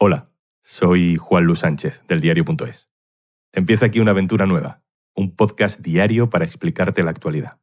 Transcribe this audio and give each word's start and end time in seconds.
Hola, 0.00 0.30
soy 0.62 1.16
Juan 1.16 1.42
Luis 1.42 1.58
Sánchez 1.58 2.04
del 2.06 2.20
diario.es. 2.20 2.88
Empieza 3.52 3.86
aquí 3.86 3.98
una 3.98 4.12
aventura 4.12 4.46
nueva, 4.46 4.84
un 5.12 5.34
podcast 5.34 5.80
diario 5.80 6.30
para 6.30 6.44
explicarte 6.44 7.02
la 7.02 7.10
actualidad. 7.10 7.58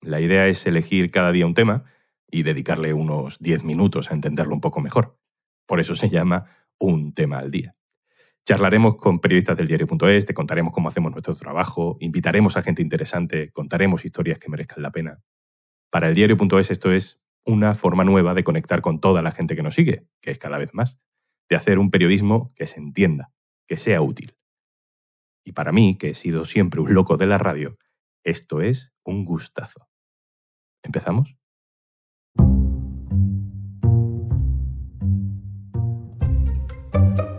La 0.00 0.20
idea 0.20 0.46
es 0.46 0.64
elegir 0.66 1.10
cada 1.10 1.32
día 1.32 1.48
un 1.48 1.54
tema 1.54 1.82
y 2.30 2.44
dedicarle 2.44 2.92
unos 2.92 3.40
10 3.40 3.64
minutos 3.64 4.08
a 4.08 4.14
entenderlo 4.14 4.54
un 4.54 4.60
poco 4.60 4.80
mejor. 4.80 5.18
Por 5.66 5.80
eso 5.80 5.96
se 5.96 6.08
llama 6.08 6.44
Un 6.78 7.12
tema 7.12 7.38
al 7.38 7.50
día. 7.50 7.74
Charlaremos 8.44 8.94
con 8.94 9.18
periodistas 9.18 9.56
del 9.56 9.66
diario.es, 9.66 10.26
te 10.26 10.34
contaremos 10.34 10.72
cómo 10.72 10.90
hacemos 10.90 11.10
nuestro 11.10 11.34
trabajo, 11.34 11.96
invitaremos 11.98 12.56
a 12.56 12.62
gente 12.62 12.82
interesante, 12.82 13.50
contaremos 13.50 14.04
historias 14.04 14.38
que 14.38 14.48
merezcan 14.48 14.80
la 14.80 14.92
pena. 14.92 15.24
Para 15.90 16.06
el 16.08 16.14
diario.es 16.14 16.70
esto 16.70 16.92
es 16.92 17.20
una 17.44 17.74
forma 17.74 18.04
nueva 18.04 18.32
de 18.32 18.44
conectar 18.44 18.80
con 18.80 19.00
toda 19.00 19.22
la 19.22 19.32
gente 19.32 19.56
que 19.56 19.64
nos 19.64 19.74
sigue, 19.74 20.06
que 20.20 20.30
es 20.30 20.38
cada 20.38 20.58
vez 20.58 20.72
más 20.72 21.00
de 21.48 21.56
hacer 21.56 21.78
un 21.78 21.90
periodismo 21.90 22.48
que 22.54 22.66
se 22.66 22.80
entienda, 22.80 23.32
que 23.66 23.76
sea 23.76 24.02
útil. 24.02 24.36
Y 25.44 25.52
para 25.52 25.72
mí, 25.72 25.96
que 25.96 26.10
he 26.10 26.14
sido 26.14 26.44
siempre 26.44 26.80
un 26.80 26.94
loco 26.94 27.16
de 27.16 27.26
la 27.26 27.38
radio, 27.38 27.76
esto 28.24 28.62
es 28.62 28.92
un 29.04 29.24
gustazo. 29.24 29.88
¿Empezamos? 30.82 31.36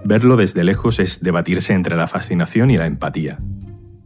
Verlo 0.07 0.37
desde 0.37 0.63
lejos 0.63 0.99
es 0.99 1.21
debatirse 1.21 1.73
entre 1.73 1.95
la 1.95 2.07
fascinación 2.07 2.69
y 2.69 2.77
la 2.77 2.85
empatía. 2.85 3.39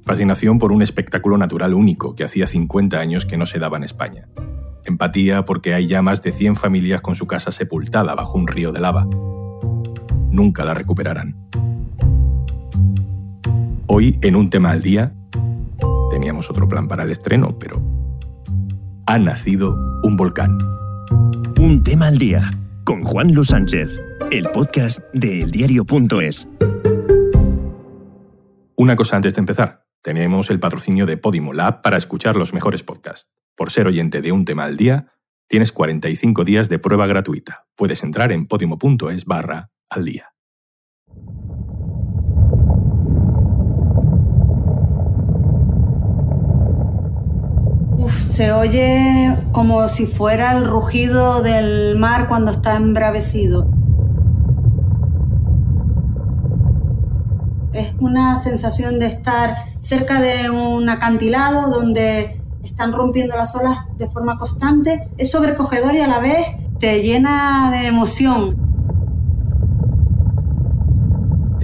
Fascinación 0.06 0.58
por 0.58 0.72
un 0.72 0.82
espectáculo 0.82 1.38
natural 1.38 1.74
único 1.74 2.16
que 2.16 2.24
hacía 2.24 2.48
50 2.48 2.98
años 2.98 3.26
que 3.26 3.36
no 3.36 3.46
se 3.46 3.60
daba 3.60 3.78
en 3.78 3.84
España. 3.84 4.30
Empatía 4.86 5.44
porque 5.44 5.74
hay 5.74 5.88
ya 5.88 6.02
más 6.02 6.24
de 6.24 6.32
100 6.32 6.56
familias 6.56 7.02
con 7.02 7.16
su 7.16 7.28
casa 7.28 7.52
sepultada 7.52 8.16
bajo 8.16 8.38
un 8.38 8.48
río 8.48 8.72
de 8.72 8.80
lava 8.80 9.08
nunca 10.32 10.66
la 10.66 10.74
recuperarán. 10.74 11.36
Hoy, 13.88 14.18
en 14.22 14.36
un 14.36 14.50
tema 14.50 14.72
al 14.72 14.82
día, 14.82 15.14
teníamos 16.12 16.50
otro 16.50 16.68
plan 16.68 16.88
para 16.88 17.04
el 17.04 17.12
estreno, 17.12 17.58
pero 17.58 17.82
ha 19.08 19.18
nacido 19.18 19.76
un 20.04 20.16
volcán. 20.16 20.58
Un 21.60 21.82
tema 21.84 22.08
al 22.08 22.18
día, 22.18 22.52
con 22.84 23.04
Juan 23.04 23.34
Luis 23.34 23.48
Sánchez, 23.48 24.00
el 24.32 24.44
podcast 24.50 25.00
de 25.14 25.42
eldiario.es. 25.42 26.48
Una 28.78 28.96
cosa 28.96 29.16
antes 29.16 29.36
de 29.36 29.40
empezar. 29.40 29.86
Tenemos 30.02 30.50
el 30.50 30.60
patrocinio 30.60 31.06
de 31.06 31.18
Podimo, 31.18 31.52
la 31.54 31.82
para 31.82 31.98
escuchar 31.98 32.36
los 32.36 32.54
mejores 32.54 32.84
podcasts. 32.84 33.30
Por 33.56 33.72
ser 33.72 33.88
oyente 33.88 34.22
de 34.22 34.32
un 34.32 34.46
tema 34.46 34.64
al 34.64 34.78
día, 34.78 35.08
tienes 35.48 35.74
45 35.74 36.46
días 36.46 36.70
de 36.70 36.80
prueba 36.80 37.06
gratuita. 37.08 37.66
Puedes 37.76 38.04
entrar 38.04 38.32
en 38.32 38.46
podimo.es 38.46 39.26
barra 39.26 39.72
al 39.90 40.06
día. 40.06 40.30
se 48.40 48.54
oye 48.54 49.36
como 49.52 49.90
si 49.90 50.06
fuera 50.06 50.58
el 50.58 50.66
rugido 50.66 51.42
del 51.42 51.98
mar 51.98 52.30
cuando 52.30 52.52
está 52.52 52.78
embravecido. 52.78 53.68
Es 57.74 57.94
una 58.00 58.42
sensación 58.42 58.98
de 58.98 59.08
estar 59.08 59.56
cerca 59.82 60.22
de 60.22 60.50
un 60.50 60.88
acantilado 60.88 61.70
donde 61.70 62.42
están 62.64 62.94
rompiendo 62.94 63.36
las 63.36 63.54
olas 63.56 63.78
de 63.98 64.10
forma 64.10 64.38
constante. 64.38 65.10
Es 65.18 65.32
sobrecogedor 65.32 65.96
y 65.96 66.00
a 66.00 66.08
la 66.08 66.20
vez 66.20 66.48
te 66.80 67.02
llena 67.04 67.72
de 67.72 67.88
emoción. 67.88 68.69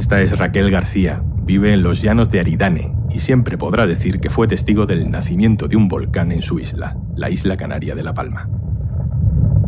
Esta 0.05 0.21
es 0.21 0.37
Raquel 0.37 0.69
García, 0.69 1.23
vive 1.25 1.73
en 1.73 1.81
los 1.81 2.03
llanos 2.03 2.29
de 2.29 2.39
Aridane 2.39 2.93
y 3.09 3.21
siempre 3.21 3.57
podrá 3.57 3.87
decir 3.87 4.19
que 4.19 4.29
fue 4.29 4.47
testigo 4.47 4.85
del 4.85 5.09
nacimiento 5.09 5.67
de 5.67 5.77
un 5.77 5.87
volcán 5.87 6.31
en 6.31 6.43
su 6.43 6.59
isla, 6.59 6.95
la 7.15 7.31
isla 7.31 7.57
canaria 7.57 7.95
de 7.95 8.03
La 8.03 8.13
Palma. 8.13 8.47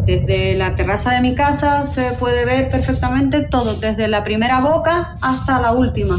Desde 0.05 0.53
la 0.53 0.75
terraza 0.75 1.09
de 1.13 1.21
mi 1.21 1.33
casa 1.33 1.87
se 1.87 2.11
puede 2.19 2.45
ver 2.45 2.69
perfectamente 2.69 3.47
todo, 3.49 3.79
desde 3.79 4.07
la 4.07 4.23
primera 4.23 4.61
boca 4.61 5.15
hasta 5.23 5.59
la 5.59 5.71
última. 5.71 6.17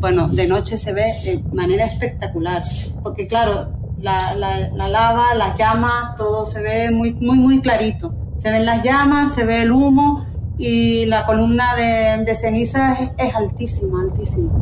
Bueno, 0.00 0.28
de 0.28 0.48
noche 0.48 0.78
se 0.78 0.94
ve 0.94 1.12
de 1.22 1.44
manera 1.52 1.84
espectacular, 1.84 2.62
porque 3.02 3.26
claro, 3.26 3.74
la, 3.98 4.34
lava, 4.88 5.34
las 5.34 5.58
llamas, 5.58 6.16
todo 6.16 6.46
se 6.46 6.62
ve 6.62 6.90
muy, 6.90 7.12
muy, 7.12 7.36
muy 7.36 7.60
clarito. 7.60 8.14
Se 8.38 8.50
ven 8.50 8.64
las 8.64 8.82
llamas, 8.82 9.34
se 9.34 9.44
ve 9.44 9.60
el 9.60 9.70
humo 9.70 10.31
y 10.64 11.06
la 11.06 11.26
columna 11.26 11.74
de, 11.74 12.36
ceniza 12.36 12.94
es, 13.18 13.34
altísima, 13.34 14.02
altísima. 14.02 14.52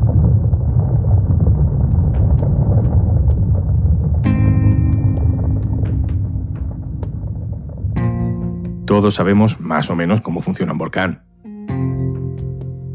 Todos 8.87 9.15
sabemos 9.15 9.61
más 9.61 9.91
o 9.91 9.95
menos 9.95 10.23
cómo 10.23 10.41
funciona 10.41 10.73
un 10.73 10.79
volcán. 10.79 11.30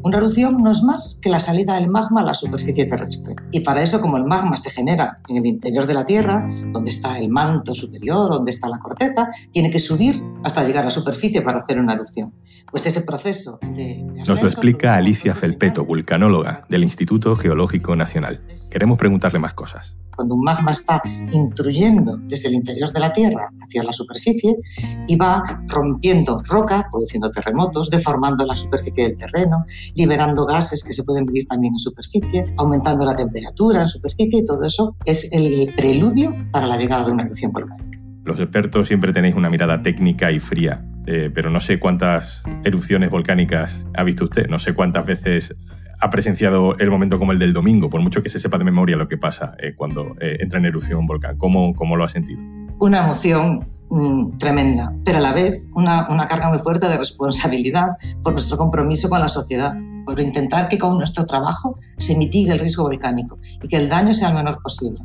Una 0.05 0.17
erupción 0.17 0.61
no 0.61 0.71
es 0.71 0.83
más 0.83 1.19
que 1.19 1.31
la 1.31 1.39
salida 1.39 1.73
del 1.73 1.87
magma 1.87 2.21
a 2.21 2.23
la 2.23 2.35
superficie 2.35 2.85
terrestre. 2.85 3.35
Y 3.51 3.61
para 3.61 3.81
eso, 3.81 3.99
como 3.99 4.17
el 4.17 4.23
magma 4.23 4.55
se 4.55 4.69
genera 4.69 5.19
en 5.27 5.37
el 5.37 5.47
interior 5.47 5.87
de 5.87 5.95
la 5.95 6.05
Tierra, 6.05 6.47
donde 6.67 6.91
está 6.91 7.17
el 7.17 7.29
manto 7.29 7.73
superior, 7.73 8.29
donde 8.29 8.51
está 8.51 8.69
la 8.69 8.77
corteza, 8.77 9.31
tiene 9.51 9.71
que 9.71 9.79
subir 9.79 10.23
hasta 10.43 10.63
llegar 10.63 10.83
a 10.83 10.85
la 10.85 10.91
superficie 10.91 11.41
para 11.41 11.61
hacer 11.61 11.79
una 11.79 11.93
erupción. 11.93 12.31
Pues 12.69 12.85
ese 12.85 13.01
proceso 13.01 13.57
de... 13.63 14.05
Nos 14.27 14.43
lo 14.43 14.47
explica 14.47 14.93
Alicia 14.93 15.33
Felpeto, 15.33 15.85
vulcanóloga 15.85 16.61
del 16.69 16.83
Instituto 16.83 17.35
Geológico 17.35 17.95
Nacional. 17.95 18.45
Queremos 18.69 18.99
preguntarle 18.99 19.39
más 19.39 19.55
cosas 19.55 19.95
cuando 20.15 20.35
un 20.35 20.41
magma 20.41 20.71
está 20.71 21.01
intruyendo 21.31 22.17
desde 22.23 22.47
el 22.49 22.55
interior 22.55 22.91
de 22.91 22.99
la 22.99 23.13
Tierra 23.13 23.49
hacia 23.61 23.83
la 23.83 23.93
superficie 23.93 24.55
y 25.07 25.15
va 25.15 25.43
rompiendo 25.67 26.41
roca, 26.47 26.87
produciendo 26.91 27.31
terremotos, 27.31 27.89
deformando 27.89 28.45
la 28.45 28.55
superficie 28.55 29.09
del 29.09 29.17
terreno, 29.17 29.65
liberando 29.95 30.45
gases 30.45 30.83
que 30.83 30.93
se 30.93 31.03
pueden 31.03 31.25
medir 31.25 31.45
también 31.47 31.73
en 31.73 31.79
superficie, 31.79 32.41
aumentando 32.57 33.05
la 33.05 33.15
temperatura 33.15 33.81
en 33.81 33.87
superficie 33.87 34.39
y 34.39 34.45
todo 34.45 34.63
eso 34.63 34.95
es 35.05 35.31
el 35.33 35.73
preludio 35.75 36.35
para 36.51 36.67
la 36.67 36.77
llegada 36.77 37.05
de 37.05 37.11
una 37.11 37.23
erupción 37.23 37.51
volcánica. 37.51 37.99
Los 38.23 38.39
expertos 38.39 38.87
siempre 38.87 39.13
tenéis 39.13 39.35
una 39.35 39.49
mirada 39.49 39.83
técnica 39.83 40.31
y 40.31 40.39
fría, 40.39 40.83
eh, 41.05 41.29
pero 41.33 41.51
no 41.51 41.59
sé 41.59 41.79
cuántas 41.79 42.41
erupciones 42.63 43.11
volcánicas 43.11 43.85
ha 43.95 44.03
visto 44.03 44.23
usted, 44.23 44.47
no 44.47 44.57
sé 44.57 44.73
cuántas 44.73 45.05
veces 45.05 45.55
ha 45.99 46.09
presenciado 46.09 46.77
el 46.77 46.89
momento 46.89 47.17
como 47.17 47.31
el 47.31 47.39
del 47.39 47.53
domingo, 47.53 47.89
por 47.89 48.01
mucho 48.01 48.21
que 48.21 48.29
se 48.29 48.39
sepa 48.39 48.57
de 48.57 48.63
memoria 48.63 48.97
lo 48.97 49.07
que 49.07 49.17
pasa 49.17 49.55
eh, 49.59 49.73
cuando 49.75 50.13
eh, 50.19 50.37
entra 50.39 50.59
en 50.59 50.65
erupción 50.65 50.99
un 50.99 51.07
volcán. 51.07 51.37
¿Cómo, 51.37 51.73
¿Cómo, 51.73 51.95
lo 51.95 52.03
ha 52.03 52.09
sentido? 52.09 52.39
Una 52.79 53.03
emoción 53.03 53.67
mm, 53.89 54.33
tremenda, 54.37 54.93
pero 55.03 55.19
a 55.19 55.21
la 55.21 55.33
vez 55.33 55.67
una, 55.73 56.07
una 56.09 56.27
carga 56.27 56.49
muy 56.49 56.59
fuerte 56.59 56.87
de 56.87 56.97
responsabilidad 56.97 57.89
por 58.23 58.33
nuestro 58.33 58.57
compromiso 58.57 59.09
con 59.09 59.19
la 59.19 59.29
sociedad, 59.29 59.73
por 60.05 60.19
intentar 60.19 60.67
que 60.67 60.77
con 60.77 60.97
nuestro 60.97 61.25
trabajo 61.25 61.79
se 61.97 62.15
mitigue 62.17 62.51
el 62.51 62.59
riesgo 62.59 62.83
volcánico 62.83 63.37
y 63.61 63.67
que 63.67 63.77
el 63.77 63.89
daño 63.89 64.13
sea 64.13 64.29
el 64.29 64.35
menor 64.35 64.59
posible. 64.61 64.99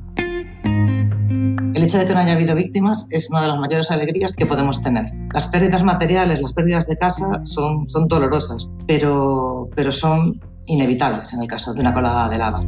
El 1.74 1.84
hecho 1.84 1.98
de 1.98 2.06
que 2.06 2.14
no 2.14 2.20
haya 2.20 2.32
habido 2.32 2.54
víctimas 2.54 3.06
es 3.10 3.30
una 3.30 3.42
de 3.42 3.48
las 3.48 3.58
mayores 3.58 3.90
alegrías 3.90 4.32
que 4.32 4.44
podemos 4.44 4.82
tener. 4.82 5.06
Las 5.32 5.46
pérdidas 5.46 5.84
materiales, 5.84 6.42
las 6.42 6.52
pérdidas 6.52 6.86
de 6.86 6.96
casa 6.96 7.40
son, 7.44 7.88
son 7.88 8.08
dolorosas, 8.08 8.68
pero, 8.86 9.68
pero 9.76 9.92
son 9.92 10.40
inevitables 10.70 11.32
en 11.34 11.42
el 11.42 11.46
caso 11.46 11.74
de 11.74 11.80
una 11.80 11.92
colada 11.92 12.28
de 12.28 12.38
lava. 12.38 12.64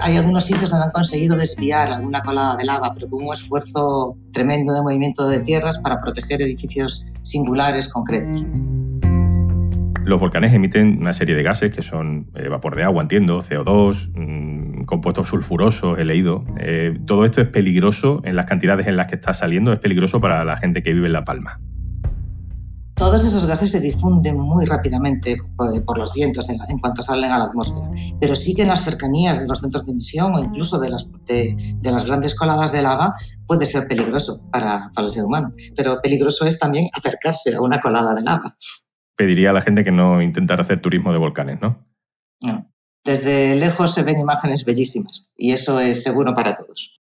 Hay 0.00 0.16
algunos 0.16 0.44
sitios 0.44 0.70
donde 0.70 0.86
han 0.86 0.92
conseguido 0.92 1.36
desviar 1.36 1.90
alguna 1.90 2.22
colada 2.22 2.56
de 2.56 2.64
lava, 2.64 2.92
pero 2.94 3.08
con 3.08 3.24
un 3.24 3.32
esfuerzo 3.32 4.16
tremendo 4.32 4.74
de 4.74 4.82
movimiento 4.82 5.28
de 5.28 5.40
tierras 5.40 5.78
para 5.78 6.00
proteger 6.00 6.42
edificios 6.42 7.06
singulares 7.22 7.88
concretos. 7.88 8.44
Los 10.04 10.20
volcanes 10.20 10.52
emiten 10.52 10.98
una 11.00 11.14
serie 11.14 11.34
de 11.34 11.42
gases 11.42 11.72
que 11.72 11.82
son 11.82 12.26
eh, 12.34 12.48
vapor 12.48 12.76
de 12.76 12.82
agua, 12.82 13.02
entiendo, 13.02 13.40
CO2, 13.40 14.10
mm, 14.14 14.84
compuestos 14.84 15.28
sulfurosos, 15.28 15.98
he 15.98 16.04
leído. 16.04 16.44
Eh, 16.58 16.98
todo 17.06 17.24
esto 17.24 17.40
es 17.40 17.48
peligroso 17.48 18.20
en 18.24 18.36
las 18.36 18.44
cantidades 18.44 18.86
en 18.86 18.98
las 18.98 19.06
que 19.06 19.14
está 19.14 19.32
saliendo, 19.32 19.72
es 19.72 19.78
peligroso 19.78 20.20
para 20.20 20.44
la 20.44 20.58
gente 20.58 20.82
que 20.82 20.92
vive 20.92 21.06
en 21.06 21.14
La 21.14 21.24
Palma. 21.24 21.60
Todos 23.14 23.26
esos 23.26 23.46
gases 23.46 23.70
se 23.70 23.78
difunden 23.78 24.40
muy 24.40 24.64
rápidamente 24.64 25.34
eh, 25.34 25.80
por 25.86 25.98
los 25.98 26.12
vientos 26.14 26.50
en, 26.50 26.58
cuanto 26.80 27.00
salen 27.00 27.30
a 27.30 27.38
la 27.38 27.44
atmósfera, 27.44 27.88
pero 28.20 28.34
sí 28.34 28.56
que 28.56 28.62
en 28.62 28.68
las 28.68 28.82
cercanías 28.82 29.38
de 29.38 29.46
los 29.46 29.60
centros 29.60 29.86
de 29.86 29.92
emisión 29.92 30.34
o 30.34 30.40
incluso 30.40 30.80
de 30.80 30.90
las, 30.90 31.06
de, 31.24 31.54
las 31.80 32.06
grandes 32.06 32.34
coladas 32.34 32.72
de 32.72 32.82
lava 32.82 33.14
puede 33.46 33.66
ser 33.66 33.86
peligroso 33.86 34.44
para, 34.50 34.90
para 34.92 35.06
el 35.06 35.12
ser 35.12 35.22
humano. 35.22 35.52
Pero 35.76 36.02
peligroso 36.02 36.44
es 36.44 36.58
también 36.58 36.88
acercarse 36.92 37.54
a 37.54 37.60
una 37.60 37.80
colada 37.80 38.16
de 38.16 38.22
lava. 38.22 38.56
Pediría 39.16 39.50
a 39.50 39.52
la 39.52 39.62
gente 39.62 39.84
que 39.84 39.92
no 39.92 40.20
intentara 40.20 40.62
hacer 40.62 40.80
turismo 40.80 41.12
de 41.12 41.18
volcanes, 41.18 41.60
¿no? 41.60 41.86
No. 42.42 42.68
Desde 43.04 43.54
lejos 43.54 43.94
se 43.94 44.02
ven 44.02 44.18
imágenes 44.18 44.64
bellísimas 44.64 45.22
y 45.36 45.52
eso 45.52 45.78
es 45.78 46.02
seguro 46.02 46.34
para 46.34 46.56
todos. 46.56 47.00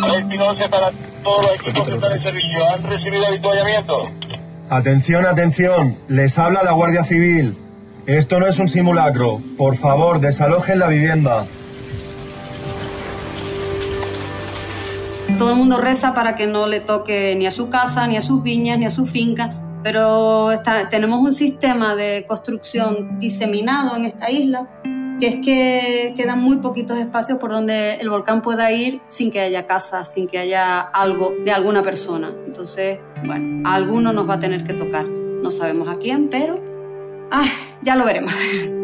Para 0.00 0.90
todos 1.22 1.46
los 1.46 1.60
equipos 1.60 1.88
que 1.88 1.94
están 1.94 2.12
en 2.12 2.22
servicio. 2.22 2.68
¿Han 2.68 2.82
recibido 2.84 3.26
avituallamiento? 3.26 3.92
Atención, 4.70 5.26
atención. 5.26 5.96
Les 6.08 6.38
habla 6.38 6.62
la 6.62 6.72
Guardia 6.72 7.04
Civil. 7.04 7.56
Esto 8.06 8.38
no 8.38 8.46
es 8.46 8.58
un 8.58 8.68
simulacro. 8.68 9.40
Por 9.56 9.76
favor, 9.76 10.20
desalojen 10.20 10.78
la 10.78 10.88
vivienda. 10.88 11.46
Todo 15.36 15.50
el 15.50 15.56
mundo 15.56 15.78
reza 15.78 16.14
para 16.14 16.36
que 16.36 16.46
no 16.46 16.66
le 16.66 16.80
toque 16.80 17.34
ni 17.36 17.46
a 17.46 17.50
su 17.50 17.68
casa, 17.68 18.06
ni 18.06 18.16
a 18.16 18.20
sus 18.20 18.42
viñas, 18.42 18.78
ni 18.78 18.86
a 18.86 18.90
su 18.90 19.06
finca, 19.06 19.54
pero 19.82 20.50
tenemos 20.90 21.20
un 21.20 21.32
sistema 21.32 21.94
de 21.94 22.24
construcción 22.26 23.18
diseminado 23.20 23.96
en 23.96 24.06
esta 24.06 24.30
isla 24.30 24.66
que 25.18 25.26
es 25.26 25.44
que 25.44 26.14
quedan 26.16 26.40
muy 26.40 26.58
poquitos 26.58 26.98
espacios 26.98 27.38
por 27.38 27.50
donde 27.50 27.94
el 27.94 28.08
volcán 28.10 28.42
pueda 28.42 28.70
ir 28.72 29.00
sin 29.08 29.30
que 29.30 29.40
haya 29.40 29.66
casa, 29.66 30.04
sin 30.04 30.26
que 30.26 30.38
haya 30.38 30.80
algo 30.80 31.34
de 31.44 31.50
alguna 31.52 31.82
persona. 31.82 32.32
Entonces, 32.46 33.00
bueno, 33.24 33.68
a 33.68 33.74
alguno 33.74 34.12
nos 34.12 34.28
va 34.28 34.34
a 34.34 34.40
tener 34.40 34.64
que 34.64 34.74
tocar. 34.74 35.06
No 35.06 35.50
sabemos 35.50 35.88
a 35.88 35.96
quién, 35.96 36.28
pero 36.28 36.60
ya 37.82 37.96
lo 37.96 38.04
veremos. 38.04 38.34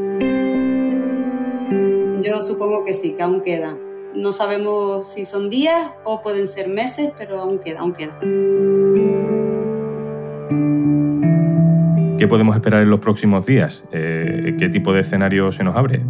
Yo 2.22 2.40
supongo 2.42 2.84
que 2.84 2.94
sí, 2.94 3.14
que 3.16 3.22
aún 3.22 3.42
queda. 3.42 3.76
No 4.14 4.32
sabemos 4.32 5.08
si 5.12 5.26
son 5.26 5.50
días 5.50 5.90
o 6.04 6.22
pueden 6.22 6.46
ser 6.46 6.68
meses, 6.68 7.12
pero 7.18 7.40
aún 7.40 7.58
queda, 7.58 7.80
aún 7.80 7.92
queda. 7.92 8.18
¿Qué 12.16 12.28
podemos 12.28 12.54
esperar 12.54 12.82
en 12.82 12.90
los 12.90 13.00
próximos 13.00 13.44
días? 13.44 13.84
Eh, 13.92 14.54
¿Qué 14.58 14.68
tipo 14.68 14.92
de 14.92 15.00
escenario 15.00 15.52
se 15.52 15.64
nos 15.64 15.76
abre? 15.76 16.00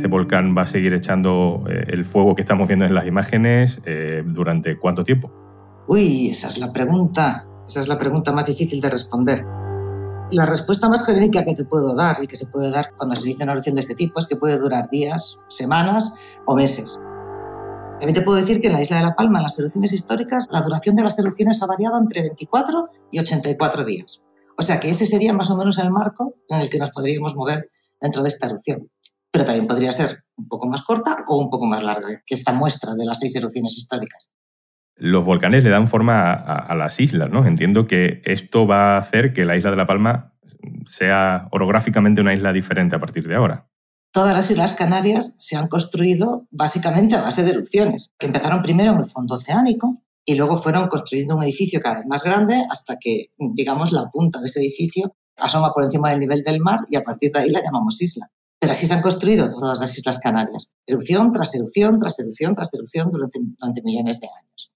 ¿Este 0.00 0.08
volcán 0.08 0.56
va 0.56 0.62
a 0.62 0.66
seguir 0.66 0.94
echando 0.94 1.62
eh, 1.68 1.84
el 1.88 2.06
fuego 2.06 2.34
que 2.34 2.40
estamos 2.40 2.66
viendo 2.66 2.86
en 2.86 2.94
las 2.94 3.06
imágenes 3.06 3.82
eh, 3.84 4.24
durante 4.24 4.78
cuánto 4.78 5.04
tiempo? 5.04 5.30
Uy, 5.88 6.30
esa 6.30 6.48
es 6.48 6.56
la 6.56 6.72
pregunta. 6.72 7.46
Esa 7.68 7.82
es 7.82 7.88
la 7.88 7.98
pregunta 7.98 8.32
más 8.32 8.46
difícil 8.46 8.80
de 8.80 8.88
responder. 8.88 9.44
La 10.30 10.46
respuesta 10.46 10.88
más 10.88 11.04
genérica 11.04 11.44
que 11.44 11.54
te 11.54 11.66
puedo 11.66 11.94
dar 11.94 12.16
y 12.22 12.26
que 12.26 12.36
se 12.36 12.46
puede 12.46 12.70
dar 12.70 12.92
cuando 12.96 13.14
se 13.14 13.26
dice 13.26 13.42
una 13.42 13.52
erupción 13.52 13.74
de 13.74 13.82
este 13.82 13.94
tipo 13.94 14.18
es 14.18 14.26
que 14.26 14.36
puede 14.36 14.56
durar 14.56 14.88
días, 14.88 15.38
semanas 15.48 16.14
o 16.46 16.56
meses. 16.56 17.02
También 17.98 18.14
te 18.14 18.22
puedo 18.22 18.38
decir 18.38 18.62
que 18.62 18.68
en 18.68 18.72
la 18.72 18.80
isla 18.80 18.96
de 18.96 19.02
La 19.02 19.14
Palma, 19.14 19.40
en 19.40 19.42
las 19.42 19.58
erupciones 19.58 19.92
históricas, 19.92 20.46
la 20.50 20.62
duración 20.62 20.96
de 20.96 21.02
las 21.02 21.18
erupciones 21.18 21.62
ha 21.62 21.66
variado 21.66 21.98
entre 21.98 22.22
24 22.22 22.88
y 23.10 23.18
84 23.18 23.84
días. 23.84 24.24
O 24.56 24.62
sea 24.62 24.80
que 24.80 24.88
ese 24.88 25.04
sería 25.04 25.34
más 25.34 25.50
o 25.50 25.58
menos 25.58 25.76
el 25.76 25.90
marco 25.90 26.36
en 26.48 26.60
el 26.60 26.70
que 26.70 26.78
nos 26.78 26.90
podríamos 26.90 27.36
mover 27.36 27.70
dentro 28.00 28.22
de 28.22 28.30
esta 28.30 28.46
erupción. 28.46 28.88
Pero 29.32 29.44
también 29.44 29.66
podría 29.66 29.92
ser 29.92 30.24
un 30.36 30.48
poco 30.48 30.68
más 30.68 30.82
corta 30.82 31.24
o 31.28 31.38
un 31.38 31.50
poco 31.50 31.66
más 31.66 31.82
larga 31.82 32.08
que 32.26 32.34
esta 32.34 32.52
muestra 32.52 32.94
de 32.94 33.04
las 33.04 33.18
seis 33.18 33.34
erupciones 33.36 33.76
históricas. 33.76 34.28
Los 34.96 35.24
volcanes 35.24 35.64
le 35.64 35.70
dan 35.70 35.86
forma 35.86 36.32
a, 36.32 36.56
a, 36.56 36.74
las 36.74 37.00
islas, 37.00 37.30
¿no? 37.30 37.46
Entiendo 37.46 37.86
que 37.86 38.20
esto 38.24 38.66
va 38.66 38.96
a 38.96 38.98
hacer 38.98 39.32
que 39.32 39.46
la 39.46 39.56
isla 39.56 39.70
de 39.70 39.76
La 39.76 39.86
Palma 39.86 40.34
sea 40.86 41.48
orográficamente 41.52 42.20
una 42.20 42.34
isla 42.34 42.52
diferente 42.52 42.96
a 42.96 42.98
partir 42.98 43.26
de 43.26 43.34
ahora. 43.34 43.70
Todas 44.12 44.34
las 44.34 44.50
Islas 44.50 44.74
Canarias 44.74 45.36
se 45.38 45.56
han 45.56 45.68
construido 45.68 46.48
básicamente 46.50 47.14
a 47.14 47.22
base 47.22 47.44
de 47.44 47.50
erupciones, 47.50 48.10
que 48.18 48.26
empezaron 48.26 48.62
primero 48.62 48.92
en 48.92 48.98
el 48.98 49.06
fondo 49.06 49.36
oceánico 49.36 50.02
y 50.24 50.34
luego 50.34 50.56
fueron 50.56 50.88
construyendo 50.88 51.36
un 51.36 51.44
edificio 51.44 51.80
cada 51.80 51.98
vez 51.98 52.06
más 52.06 52.24
grande 52.24 52.60
hasta 52.70 52.96
que, 52.98 53.26
digamos, 53.38 53.92
la 53.92 54.10
punta 54.10 54.40
de 54.40 54.48
ese 54.48 54.60
edificio 54.60 55.14
asoma 55.36 55.72
por 55.72 55.84
encima 55.84 56.10
del 56.10 56.20
nivel 56.20 56.42
del 56.42 56.60
mar 56.60 56.80
y 56.90 56.96
a 56.96 57.04
partir 57.04 57.30
de 57.32 57.40
ahí 57.40 57.50
la 57.50 57.62
llamamos 57.62 58.02
isla. 58.02 58.26
Pero 58.60 58.74
así 58.74 58.86
se 58.86 58.92
han 58.92 59.00
construido 59.00 59.48
todas 59.48 59.80
las 59.80 59.96
Islas 59.96 60.18
Canarias, 60.18 60.70
erupción 60.86 61.32
tras 61.32 61.54
erupción, 61.54 61.98
tras 61.98 62.18
erupción, 62.20 62.54
tras 62.54 62.74
erupción 62.74 63.10
durante, 63.10 63.38
durante 63.42 63.82
millones 63.82 64.20
de 64.20 64.28
años. 64.28 64.70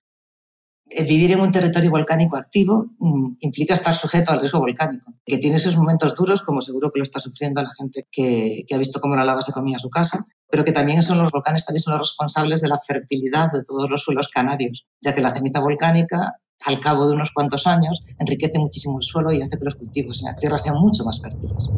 Vivir 1.06 1.32
en 1.32 1.40
un 1.40 1.50
territorio 1.50 1.90
volcánico 1.90 2.36
activo 2.36 2.86
mm, 2.98 3.36
implica 3.40 3.74
estar 3.74 3.94
sujeto 3.94 4.32
al 4.32 4.40
riesgo 4.40 4.60
volcánico, 4.60 5.12
que 5.26 5.38
tiene 5.38 5.56
esos 5.56 5.76
momentos 5.76 6.14
duros, 6.14 6.42
como 6.42 6.62
seguro 6.62 6.90
que 6.90 6.98
lo 6.98 7.02
está 7.02 7.20
sufriendo 7.20 7.62
la 7.62 7.70
gente 7.76 8.06
que, 8.10 8.64
ha 8.72 8.78
visto 8.78 9.00
cómo 9.00 9.16
la 9.16 9.24
lava 9.24 9.42
se 9.42 9.52
comía 9.52 9.78
su 9.78 9.90
casa, 9.90 10.24
pero 10.48 10.64
que 10.64 10.72
también 10.72 11.02
son 11.02 11.18
los 11.18 11.30
volcanes 11.30 11.66
también 11.66 11.82
son 11.82 11.98
los 11.98 12.08
responsables 12.08 12.60
de 12.60 12.68
la 12.68 12.78
fertilidad 12.78 13.50
de 13.52 13.64
todos 13.64 13.90
los 13.90 14.02
suelos 14.02 14.28
canarios, 14.28 14.86
ya 15.00 15.14
que 15.14 15.20
la 15.20 15.34
ceniza 15.34 15.60
volcánica 15.60 16.38
al 16.64 16.80
cabo 16.80 17.06
de 17.06 17.14
unos 17.14 17.32
cuantos 17.32 17.66
años 17.66 18.02
enriquece 18.18 18.58
muchísimo 18.58 18.98
el 18.98 19.04
suelo 19.04 19.32
y 19.32 19.42
hace 19.42 19.58
que 19.58 19.64
los 19.64 19.74
cultivos 19.74 20.20
en 20.20 20.26
la 20.26 20.34
tierra 20.34 20.58
sean 20.58 20.76
mucho 20.76 21.04
más 21.04 21.20
fértiles. 21.20 21.70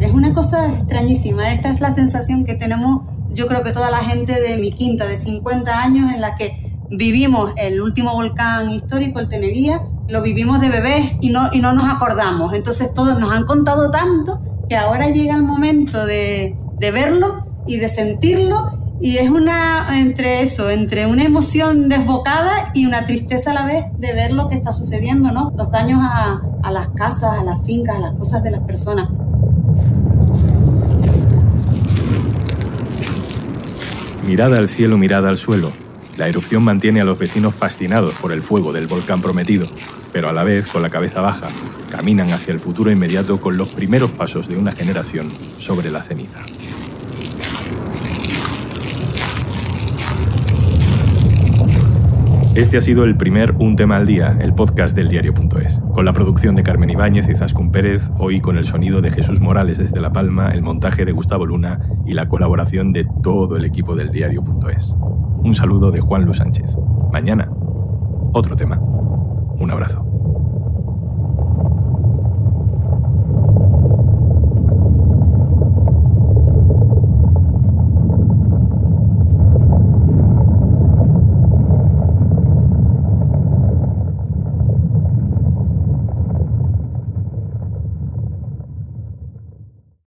Es 0.00 0.12
una 0.12 0.23
cosa 0.34 0.68
extrañísima, 0.68 1.52
esta 1.54 1.70
es 1.70 1.80
la 1.80 1.94
sensación 1.94 2.44
que 2.44 2.54
tenemos 2.54 3.02
yo 3.34 3.46
creo 3.46 3.62
que 3.62 3.72
toda 3.72 3.90
la 3.90 3.98
gente 3.98 4.40
de 4.40 4.56
mi 4.56 4.72
quinta 4.72 5.06
de 5.06 5.18
50 5.18 5.76
años 5.76 6.12
en 6.12 6.20
la 6.20 6.36
que 6.36 6.72
vivimos 6.90 7.52
el 7.56 7.80
último 7.80 8.12
volcán 8.12 8.70
histórico, 8.70 9.18
el 9.18 9.28
Teneguía, 9.28 9.82
lo 10.08 10.22
vivimos 10.22 10.60
de 10.60 10.68
bebés 10.68 11.12
y 11.20 11.30
no, 11.30 11.52
y 11.52 11.60
no 11.60 11.72
nos 11.72 11.88
acordamos. 11.88 12.54
Entonces 12.54 12.94
todos 12.94 13.18
nos 13.18 13.30
han 13.30 13.44
contado 13.44 13.90
tanto 13.90 14.40
que 14.68 14.76
ahora 14.76 15.08
llega 15.08 15.34
el 15.34 15.42
momento 15.42 16.06
de, 16.06 16.56
de 16.78 16.90
verlo 16.90 17.46
y 17.66 17.76
de 17.78 17.88
sentirlo 17.88 18.78
y 19.00 19.18
es 19.18 19.28
una 19.28 19.98
entre 19.98 20.42
eso, 20.42 20.70
entre 20.70 21.06
una 21.06 21.24
emoción 21.24 21.88
desbocada 21.88 22.70
y 22.74 22.86
una 22.86 23.04
tristeza 23.06 23.50
a 23.50 23.54
la 23.54 23.66
vez 23.66 23.84
de 23.98 24.12
ver 24.14 24.32
lo 24.32 24.48
que 24.48 24.54
está 24.54 24.72
sucediendo, 24.72 25.32
¿no? 25.32 25.52
Los 25.56 25.70
daños 25.70 25.98
a, 26.00 26.40
a 26.62 26.70
las 26.70 26.90
casas, 26.90 27.40
a 27.40 27.44
las 27.44 27.62
fincas, 27.64 27.96
a 27.96 28.00
las 28.00 28.14
cosas 28.14 28.42
de 28.42 28.52
las 28.52 28.60
personas. 28.60 29.08
Mirada 34.26 34.56
al 34.58 34.70
cielo, 34.70 34.96
mirada 34.96 35.28
al 35.28 35.36
suelo. 35.36 35.70
La 36.16 36.28
erupción 36.28 36.62
mantiene 36.62 37.02
a 37.02 37.04
los 37.04 37.18
vecinos 37.18 37.54
fascinados 37.54 38.14
por 38.14 38.32
el 38.32 38.42
fuego 38.42 38.72
del 38.72 38.86
volcán 38.86 39.20
prometido, 39.20 39.66
pero 40.14 40.30
a 40.30 40.32
la 40.32 40.44
vez, 40.44 40.66
con 40.66 40.80
la 40.80 40.88
cabeza 40.88 41.20
baja, 41.20 41.48
caminan 41.90 42.32
hacia 42.32 42.52
el 42.54 42.60
futuro 42.60 42.90
inmediato 42.90 43.38
con 43.38 43.58
los 43.58 43.68
primeros 43.68 44.12
pasos 44.12 44.48
de 44.48 44.56
una 44.56 44.72
generación 44.72 45.30
sobre 45.56 45.90
la 45.90 46.02
ceniza. 46.02 46.38
Este 52.54 52.76
ha 52.76 52.80
sido 52.80 53.02
el 53.02 53.16
primer 53.16 53.56
Un 53.58 53.74
tema 53.74 53.96
al 53.96 54.06
día, 54.06 54.38
el 54.40 54.54
podcast 54.54 54.94
del 54.94 55.08
diario.es, 55.08 55.80
con 55.92 56.04
la 56.04 56.12
producción 56.12 56.54
de 56.54 56.62
Carmen 56.62 56.88
Ibáñez 56.88 57.28
y 57.28 57.34
Zascún 57.34 57.72
Pérez, 57.72 58.10
hoy 58.16 58.40
con 58.40 58.56
el 58.56 58.64
sonido 58.64 59.00
de 59.00 59.10
Jesús 59.10 59.40
Morales 59.40 59.76
desde 59.76 60.00
La 60.00 60.12
Palma, 60.12 60.52
el 60.52 60.62
montaje 60.62 61.04
de 61.04 61.10
Gustavo 61.10 61.46
Luna 61.46 61.80
y 62.06 62.12
la 62.12 62.28
colaboración 62.28 62.92
de 62.92 63.08
todo 63.24 63.56
el 63.56 63.64
equipo 63.64 63.96
del 63.96 64.12
diario.es. 64.12 64.94
Un 65.42 65.56
saludo 65.56 65.90
de 65.90 66.00
Juan 66.00 66.24
Luis 66.24 66.36
Sánchez. 66.36 66.76
Mañana, 67.12 67.50
otro 68.32 68.54
tema. 68.54 68.78
Un 68.78 69.72
abrazo. 69.72 70.13